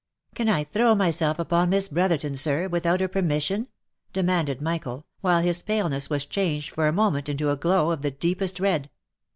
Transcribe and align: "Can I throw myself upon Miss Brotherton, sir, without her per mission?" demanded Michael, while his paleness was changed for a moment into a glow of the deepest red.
"Can 0.33 0.49
I 0.49 0.63
throw 0.63 0.95
myself 0.95 1.37
upon 1.37 1.69
Miss 1.69 1.87
Brotherton, 1.87 2.35
sir, 2.35 2.67
without 2.67 3.01
her 3.01 3.07
per 3.07 3.21
mission?" 3.21 3.67
demanded 4.13 4.59
Michael, 4.59 5.05
while 5.19 5.43
his 5.43 5.61
paleness 5.61 6.09
was 6.09 6.25
changed 6.25 6.71
for 6.71 6.87
a 6.87 6.91
moment 6.91 7.29
into 7.29 7.51
a 7.51 7.55
glow 7.55 7.91
of 7.91 8.01
the 8.01 8.09
deepest 8.09 8.59
red. 8.59 8.89